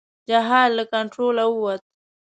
جهاد 0.29 0.69
له 0.77 0.83
کنټروله 0.91 1.43
ووت. 1.49 1.81